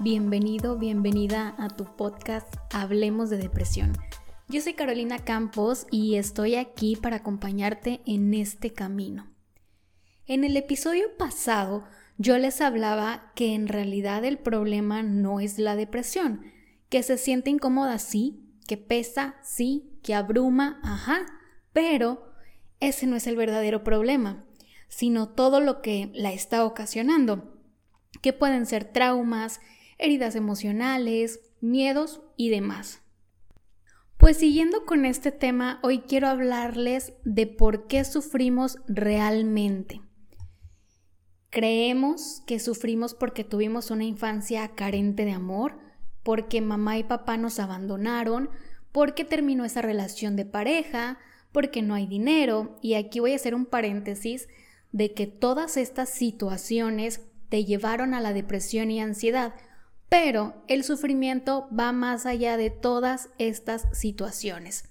[0.00, 3.94] Bienvenido, bienvenida a tu podcast Hablemos de Depresión.
[4.48, 9.26] Yo soy Carolina Campos y estoy aquí para acompañarte en este camino.
[10.26, 11.82] En el episodio pasado
[12.16, 16.42] yo les hablaba que en realidad el problema no es la depresión,
[16.88, 21.26] que se siente incómoda sí, que pesa sí, que abruma, ajá,
[21.72, 22.34] pero
[22.78, 24.44] ese no es el verdadero problema,
[24.86, 27.58] sino todo lo que la está ocasionando
[28.22, 29.60] que pueden ser traumas,
[29.98, 33.02] heridas emocionales, miedos y demás.
[34.16, 40.00] Pues siguiendo con este tema, hoy quiero hablarles de por qué sufrimos realmente.
[41.50, 45.78] Creemos que sufrimos porque tuvimos una infancia carente de amor,
[46.22, 48.50] porque mamá y papá nos abandonaron,
[48.92, 51.18] porque terminó esa relación de pareja,
[51.52, 54.48] porque no hay dinero, y aquí voy a hacer un paréntesis
[54.92, 59.54] de que todas estas situaciones te llevaron a la depresión y ansiedad,
[60.08, 64.84] pero el sufrimiento va más allá de todas estas situaciones.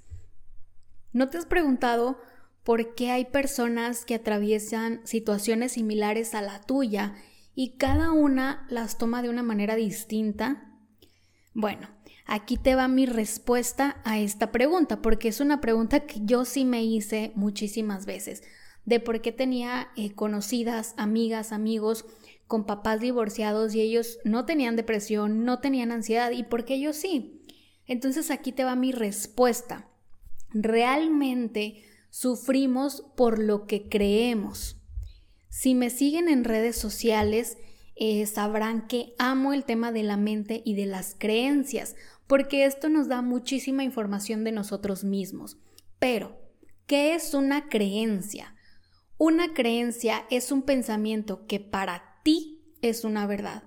[1.12, 2.20] ¿No te has preguntado
[2.64, 7.16] por qué hay personas que atraviesan situaciones similares a la tuya
[7.56, 10.78] y cada una las toma de una manera distinta?
[11.54, 11.88] Bueno,
[12.28, 16.66] aquí te va mi respuesta a esta pregunta, porque es una pregunta que yo sí
[16.66, 18.44] me hice muchísimas veces,
[18.86, 22.06] de por qué tenía eh, conocidas, amigas, amigos
[22.48, 26.96] con papás divorciados y ellos no tenían depresión, no tenían ansiedad y por qué ellos
[26.96, 27.46] sí.
[27.86, 29.90] Entonces aquí te va mi respuesta.
[30.50, 34.82] Realmente sufrimos por lo que creemos.
[35.50, 37.58] Si me siguen en redes sociales,
[37.96, 41.96] eh, sabrán que amo el tema de la mente y de las creencias,
[42.28, 45.58] porque esto nos da muchísima información de nosotros mismos.
[45.98, 46.38] Pero,
[46.86, 48.56] ¿qué es una creencia?
[49.18, 52.17] Una creencia es un pensamiento que para
[52.82, 53.64] es una verdad.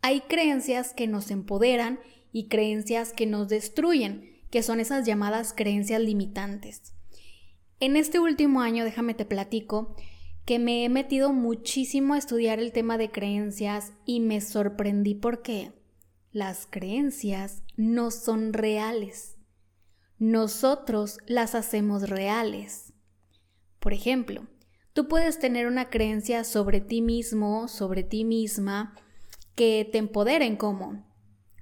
[0.00, 2.00] Hay creencias que nos empoderan
[2.32, 6.94] y creencias que nos destruyen, que son esas llamadas creencias limitantes.
[7.80, 9.96] En este último año, déjame te platico,
[10.44, 15.72] que me he metido muchísimo a estudiar el tema de creencias y me sorprendí porque
[16.32, 19.36] las creencias no son reales.
[20.18, 22.92] Nosotros las hacemos reales.
[23.78, 24.46] Por ejemplo,
[24.92, 28.94] Tú puedes tener una creencia sobre ti mismo, sobre ti misma,
[29.54, 31.06] que te empoderen como,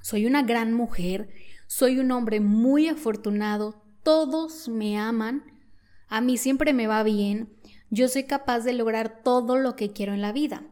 [0.02, 1.30] soy una gran mujer,
[1.68, 5.44] soy un hombre muy afortunado, todos me aman,
[6.08, 7.52] a mí siempre me va bien,
[7.88, 10.66] yo soy capaz de lograr todo lo que quiero en la vida.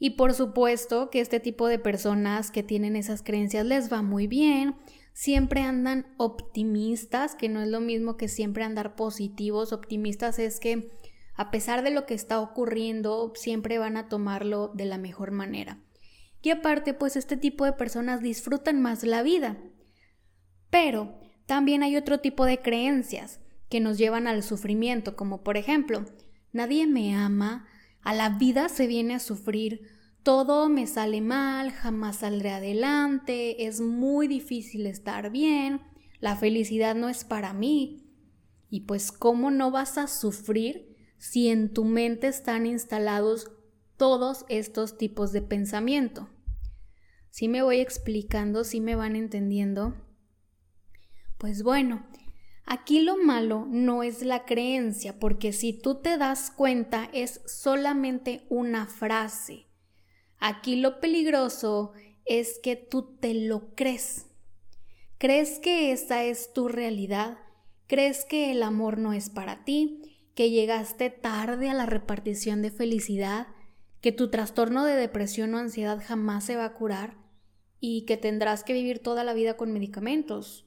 [0.00, 4.26] Y por supuesto que este tipo de personas que tienen esas creencias les va muy
[4.26, 4.74] bien,
[5.12, 10.90] siempre andan optimistas, que no es lo mismo que siempre andar positivos, optimistas es que
[11.34, 15.82] a pesar de lo que está ocurriendo, siempre van a tomarlo de la mejor manera.
[16.42, 19.58] Y aparte, pues este tipo de personas disfrutan más la vida.
[20.70, 26.04] Pero también hay otro tipo de creencias que nos llevan al sufrimiento, como por ejemplo,
[26.52, 27.66] nadie me ama,
[28.02, 29.82] a la vida se viene a sufrir,
[30.22, 35.80] todo me sale mal, jamás saldré adelante, es muy difícil estar bien,
[36.20, 38.06] la felicidad no es para mí.
[38.68, 40.89] Y pues, ¿cómo no vas a sufrir
[41.20, 43.52] si en tu mente están instalados
[43.98, 46.30] todos estos tipos de pensamiento.
[47.28, 49.94] Si me voy explicando, si me van entendiendo.
[51.36, 52.06] Pues bueno,
[52.64, 58.46] aquí lo malo no es la creencia, porque si tú te das cuenta es solamente
[58.48, 59.66] una frase.
[60.38, 61.92] Aquí lo peligroso
[62.24, 64.26] es que tú te lo crees.
[65.18, 67.36] ¿Crees que esa es tu realidad?
[67.86, 70.09] ¿Crees que el amor no es para ti?
[70.40, 73.48] Que llegaste tarde a la repartición de felicidad,
[74.00, 77.18] que tu trastorno de depresión o ansiedad jamás se va a curar
[77.78, 80.64] y que tendrás que vivir toda la vida con medicamentos.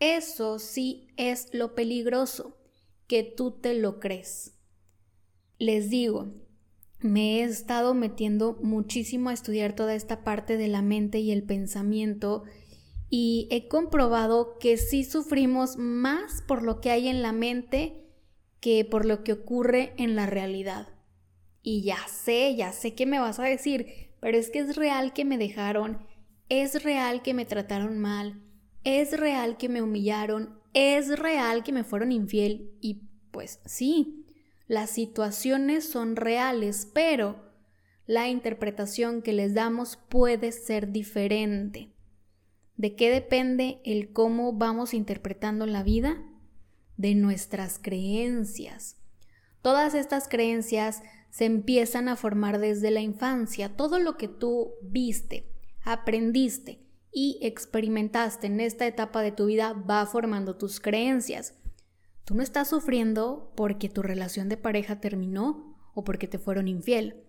[0.00, 2.58] Eso sí es lo peligroso,
[3.06, 4.58] que tú te lo crees.
[5.58, 6.34] Les digo,
[6.98, 11.44] me he estado metiendo muchísimo a estudiar toda esta parte de la mente y el
[11.44, 12.44] pensamiento
[13.08, 17.99] y he comprobado que sí sufrimos más por lo que hay en la mente
[18.60, 20.88] que por lo que ocurre en la realidad.
[21.62, 25.12] Y ya sé, ya sé que me vas a decir, pero es que es real
[25.12, 26.06] que me dejaron,
[26.48, 28.40] es real que me trataron mal,
[28.84, 34.26] es real que me humillaron, es real que me fueron infiel y pues sí,
[34.66, 37.50] las situaciones son reales, pero
[38.06, 41.92] la interpretación que les damos puede ser diferente.
[42.76, 46.22] ¿De qué depende el cómo vamos interpretando la vida?
[47.00, 48.96] De nuestras creencias.
[49.62, 53.74] Todas estas creencias se empiezan a formar desde la infancia.
[53.74, 55.50] Todo lo que tú viste
[55.82, 61.54] aprendiste y experimentaste en esta etapa de tu vida va formando tus creencias.
[62.26, 67.24] Tú no estás sufriendo porque tu relación de pareja terminó o porque te fueron infiel.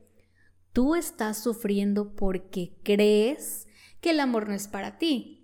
[0.74, 3.68] Tú estás sufriendo porque crees
[4.02, 5.42] que el amor no es para ti,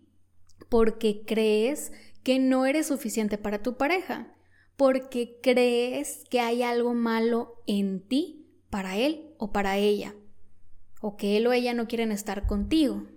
[0.68, 1.94] porque crees
[2.27, 4.35] que no eres suficiente para tu pareja,
[4.75, 10.13] porque crees que hay algo malo en ti para él o para ella,
[11.00, 13.07] o que él o ella no quieren estar contigo.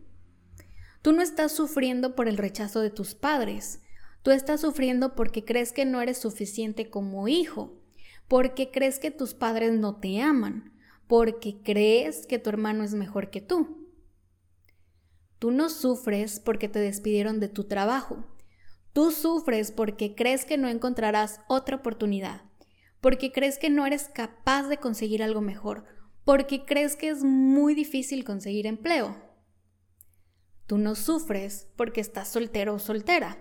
[1.03, 3.81] Tú no estás sufriendo por el rechazo de tus padres,
[4.23, 7.83] tú estás sufriendo porque crees que no eres suficiente como hijo,
[8.29, 10.73] porque crees que tus padres no te aman,
[11.09, 13.89] porque crees que tu hermano es mejor que tú.
[15.41, 18.25] Tú no sufres porque te despidieron de tu trabajo.
[18.93, 22.43] Tú sufres porque crees que no encontrarás otra oportunidad,
[23.01, 25.85] porque crees que no eres capaz de conseguir algo mejor,
[26.25, 29.17] porque crees que es muy difícil conseguir empleo.
[30.67, 33.39] Tú no sufres porque estás soltero o soltera.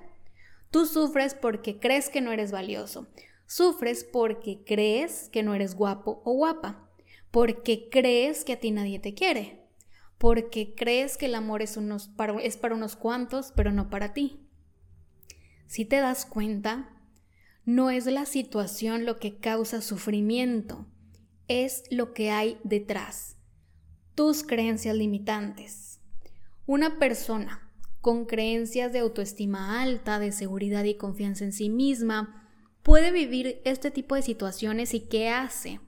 [0.72, 3.08] Tú sufres porque crees que no eres valioso.
[3.46, 6.90] Sufres porque crees que no eres guapo o guapa.
[7.32, 9.68] Porque crees que a ti nadie te quiere.
[10.18, 11.78] Porque crees que el amor es,
[12.16, 14.49] para, es para unos cuantos, pero no para ti.
[15.70, 16.90] Si te das cuenta,
[17.64, 20.88] no es la situación lo que causa sufrimiento,
[21.48, 23.38] es lo que hay detrás,
[24.16, 26.00] tus creencias limitantes.
[26.66, 27.72] Una persona
[28.02, 32.50] con creencias de autoestima alta, de seguridad y confianza en sí misma,
[32.82, 35.82] puede vivir este tipo de situaciones y ¿qué hace?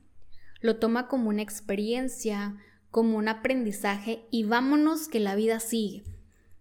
[0.59, 2.55] Lo toma como una experiencia,
[2.91, 6.03] como un aprendizaje y vámonos que la vida sigue.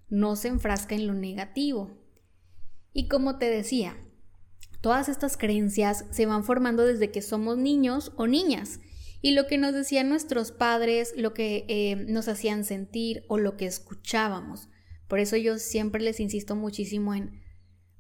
[0.09, 2.00] No se enfrasca en lo negativo.
[2.93, 3.97] Y como te decía,
[4.81, 8.81] todas estas creencias se van formando desde que somos niños o niñas.
[9.23, 13.57] Y lo que nos decían nuestros padres, lo que eh, nos hacían sentir o lo
[13.57, 14.69] que escuchábamos.
[15.09, 17.43] Por eso yo siempre les insisto muchísimo en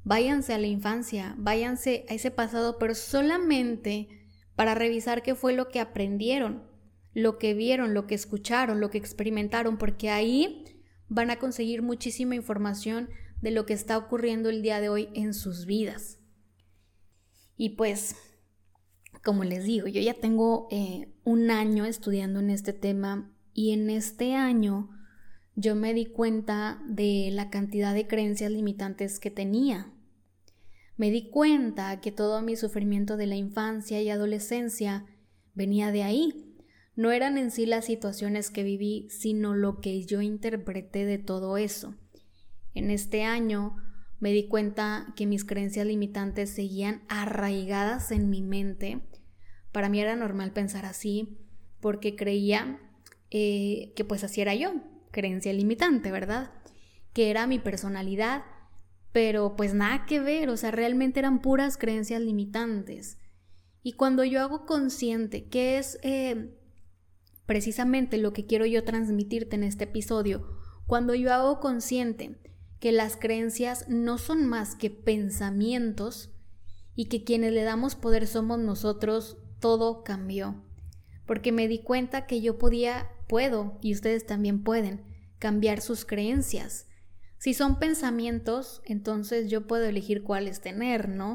[0.02, 4.08] váyanse a la infancia, váyanse a ese pasado, pero solamente
[4.56, 6.64] para revisar qué fue lo que aprendieron,
[7.12, 10.64] lo que vieron, lo que escucharon, lo que experimentaron, porque ahí
[11.08, 13.10] van a conseguir muchísima información
[13.40, 16.19] de lo que está ocurriendo el día de hoy en sus vidas.
[17.56, 18.16] Y pues,
[19.22, 23.90] como les digo, yo ya tengo eh, un año estudiando en este tema y en
[23.90, 24.90] este año
[25.56, 29.93] yo me di cuenta de la cantidad de creencias limitantes que tenía.
[30.96, 35.06] Me di cuenta que todo mi sufrimiento de la infancia y adolescencia
[35.54, 36.56] venía de ahí.
[36.94, 41.56] No eran en sí las situaciones que viví, sino lo que yo interpreté de todo
[41.56, 41.94] eso.
[42.75, 43.76] En este año
[44.20, 49.00] me di cuenta que mis creencias limitantes seguían arraigadas en mi mente.
[49.72, 51.38] Para mí era normal pensar así
[51.81, 52.78] porque creía
[53.31, 54.75] eh, que pues así era yo,
[55.11, 56.52] creencia limitante, ¿verdad?
[57.12, 58.44] Que era mi personalidad,
[59.12, 63.19] pero pues nada que ver, o sea, realmente eran puras creencias limitantes.
[63.82, 66.55] Y cuando yo hago consciente que es eh,
[67.46, 70.46] precisamente lo que quiero yo transmitirte en este episodio,
[70.87, 72.38] cuando yo hago consciente
[72.81, 76.31] que las creencias no son más que pensamientos
[76.96, 80.65] y que quienes le damos poder somos nosotros, todo cambió.
[81.27, 85.05] Porque me di cuenta que yo podía, puedo, y ustedes también pueden,
[85.39, 86.89] cambiar sus creencias.
[87.39, 91.34] Si son pensamientos, entonces yo puedo elegir cuáles tener, ¿no?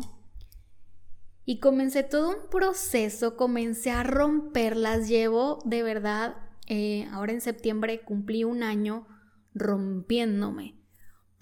[1.45, 6.37] Y comencé todo un proceso, comencé a romperlas, llevo de verdad,
[6.67, 9.07] eh, ahora en septiembre cumplí un año
[9.53, 10.84] rompiéndome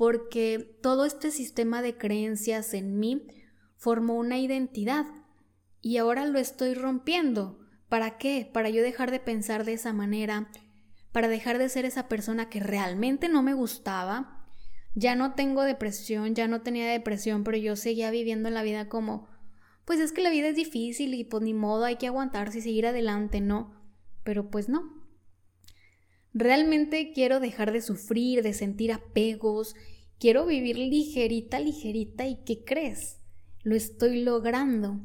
[0.04, 3.26] porque todo este sistema de creencias en mí
[3.78, 5.06] formó una identidad
[5.80, 7.62] y ahora lo estoy rompiendo.
[7.88, 8.50] ¿Para qué?
[8.52, 10.52] Para yo dejar de pensar de esa manera,
[11.14, 14.46] para dejar de ser esa persona que realmente no me gustaba.
[14.94, 19.30] Ya no tengo depresión, ya no tenía depresión, pero yo seguía viviendo la vida como,
[19.86, 22.62] pues es que la vida es difícil y pues ni modo, hay que aguantarse y
[22.62, 23.74] seguir adelante, ¿no?
[24.26, 25.04] Pero pues no,
[26.34, 29.76] Realmente quiero dejar de sufrir, de sentir apegos,
[30.24, 33.20] quiero vivir ligerita, ligerita y ¿qué crees?
[33.64, 35.02] Lo estoy logrando.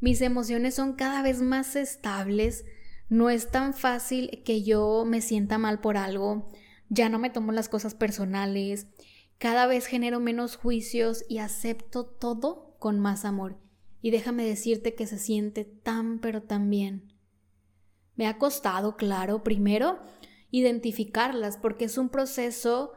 [0.00, 2.64] Mis emociones son cada vez más estables,
[3.10, 6.48] no es tan fácil que yo me sienta mal por algo,
[6.88, 8.86] ya no me tomo las cosas personales,
[9.36, 13.58] cada vez genero menos juicios y acepto todo con más amor.
[14.00, 17.12] Y déjame decirte que se siente tan pero tan bien.
[18.16, 19.98] Me ha costado, claro, primero
[20.50, 22.92] identificarlas, porque es un proceso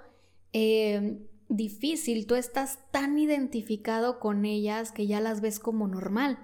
[0.53, 2.27] eh, difícil.
[2.27, 6.39] Tú estás tan identificado con ellas que ya las ves como normal.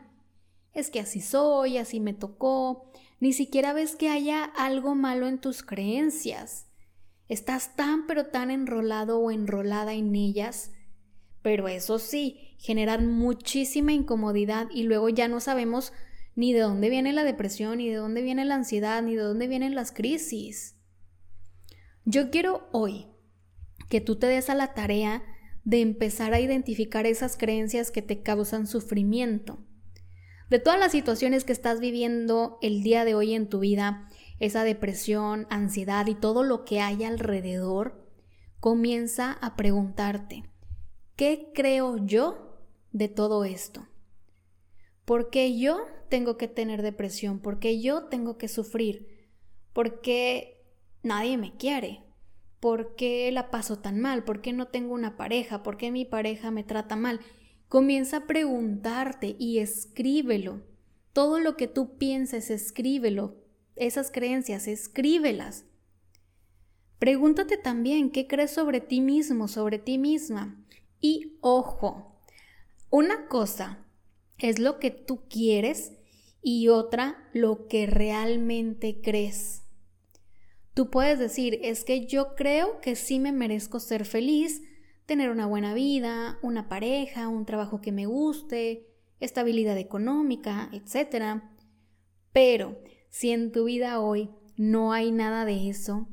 [0.74, 2.92] Es que así soy, así me tocó.
[3.20, 6.68] Ni siquiera ves que haya algo malo en tus creencias.
[7.30, 10.72] Estás tan pero tan enrolado o enrolada en ellas,
[11.42, 15.94] pero eso sí, generan muchísima incomodidad y luego ya no sabemos
[16.36, 19.48] ni de dónde viene la depresión, ni de dónde viene la ansiedad, ni de dónde
[19.48, 20.76] vienen las crisis.
[22.06, 23.08] Yo quiero hoy
[23.94, 25.22] que tú te des a la tarea
[25.66, 29.60] de empezar a identificar esas creencias que te causan sufrimiento.
[30.50, 34.10] De todas las situaciones que estás viviendo el día de hoy en tu vida,
[34.40, 38.10] esa depresión, ansiedad y todo lo que hay alrededor,
[38.60, 40.42] comienza a preguntarte,
[41.16, 43.86] ¿qué creo yo de todo esto?
[45.06, 47.38] ¿Por qué yo tengo que tener depresión?
[47.38, 49.30] ¿Por qué yo tengo que sufrir?
[49.72, 50.66] ¿Por qué
[51.04, 52.03] nadie me quiere?
[52.64, 54.24] ¿Por qué la paso tan mal?
[54.24, 55.64] ¿Por qué no tengo una pareja?
[55.64, 57.20] ¿Por qué mi pareja me trata mal?
[57.68, 60.62] Comienza a preguntarte y escríbelo.
[61.12, 63.36] Todo lo que tú pienses, escríbelo.
[63.76, 65.66] Esas creencias, escríbelas.
[67.00, 70.66] Pregúntate también qué crees sobre ti mismo, sobre ti misma.
[71.02, 72.18] Y ojo,
[72.90, 73.86] una cosa
[74.38, 75.92] es lo que tú quieres
[76.42, 79.63] y otra lo que realmente crees.
[80.74, 84.62] Tú puedes decir, es que yo creo que sí me merezco ser feliz,
[85.06, 88.88] tener una buena vida, una pareja, un trabajo que me guste,
[89.20, 91.44] estabilidad económica, etc.
[92.32, 96.08] Pero si en tu vida hoy no hay nada de eso,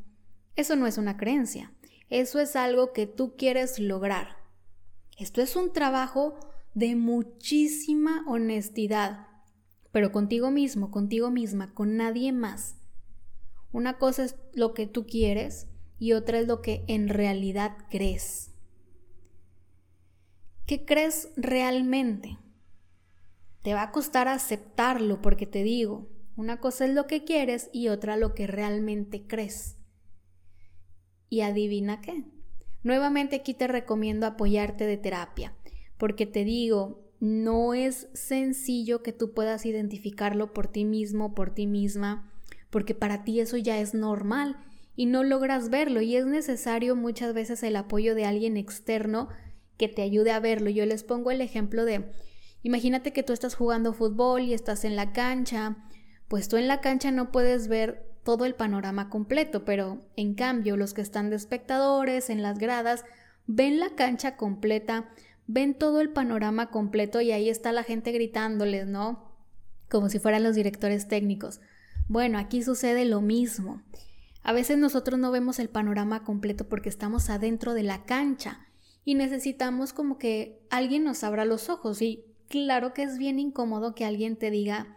[0.57, 1.73] eso no es una creencia,
[2.11, 4.37] eso es algo que tú quieres lograr.
[5.19, 6.39] Esto es un trabajo
[6.75, 9.27] de muchísima honestidad,
[9.93, 12.80] pero contigo mismo, contigo misma, con nadie más.
[13.73, 18.51] Una cosa es lo que tú quieres y otra es lo que en realidad crees.
[20.67, 22.39] ¿Qué crees realmente?
[23.63, 27.89] Te va a costar aceptarlo porque te digo, una cosa es lo que quieres y
[27.89, 29.77] otra lo que realmente crees.
[31.29, 32.25] Y adivina qué.
[32.83, 35.55] Nuevamente aquí te recomiendo apoyarte de terapia,
[35.99, 41.67] porque te digo, no es sencillo que tú puedas identificarlo por ti mismo, por ti
[41.67, 42.30] misma,
[42.71, 44.57] porque para ti eso ya es normal
[44.97, 49.29] y no logras verlo y es necesario muchas veces el apoyo de alguien externo
[49.77, 50.71] que te ayude a verlo.
[50.71, 52.11] Yo les pongo el ejemplo de,
[52.63, 55.77] imagínate que tú estás jugando fútbol y estás en la cancha,
[56.29, 60.77] pues tú en la cancha no puedes ver todo el panorama completo, pero en cambio
[60.77, 63.05] los que están de espectadores en las gradas
[63.47, 65.09] ven la cancha completa,
[65.47, 69.33] ven todo el panorama completo y ahí está la gente gritándoles, ¿no?
[69.89, 71.61] Como si fueran los directores técnicos.
[72.11, 73.85] Bueno, aquí sucede lo mismo.
[74.43, 78.67] A veces nosotros no vemos el panorama completo porque estamos adentro de la cancha
[79.05, 83.95] y necesitamos como que alguien nos abra los ojos y claro que es bien incómodo
[83.95, 84.97] que alguien te diga,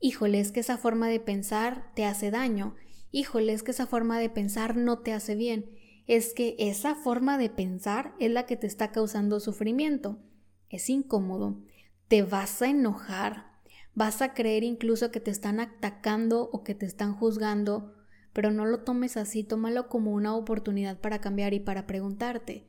[0.00, 2.74] híjole, es que esa forma de pensar te hace daño,
[3.12, 5.70] híjole, es que esa forma de pensar no te hace bien,
[6.08, 10.18] es que esa forma de pensar es la que te está causando sufrimiento.
[10.68, 11.62] Es incómodo,
[12.08, 13.53] te vas a enojar,
[13.94, 17.94] Vas a creer incluso que te están atacando o que te están juzgando,
[18.32, 22.68] pero no lo tomes así, tómalo como una oportunidad para cambiar y para preguntarte,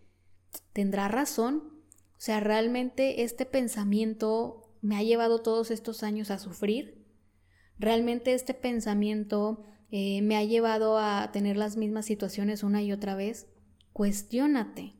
[0.74, 1.63] ¿tendrá razón?
[2.12, 7.03] O sea, ¿realmente este pensamiento me ha llevado todos estos años a sufrir?
[7.79, 13.15] ¿Realmente este pensamiento eh, me ha llevado a tener las mismas situaciones una y otra
[13.15, 13.48] vez?
[13.94, 14.94] Cuestiónate.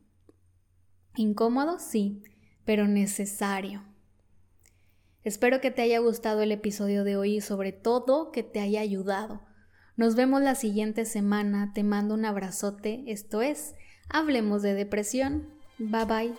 [1.14, 2.22] Incómodo, sí,
[2.64, 3.82] pero necesario.
[5.26, 8.80] Espero que te haya gustado el episodio de hoy y sobre todo que te haya
[8.80, 9.42] ayudado.
[9.96, 13.74] Nos vemos la siguiente semana, te mando un abrazote, esto es,
[14.08, 15.48] hablemos de depresión.
[15.78, 16.34] Bye bye.